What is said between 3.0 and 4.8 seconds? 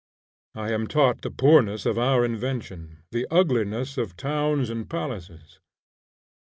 the ugliness of towns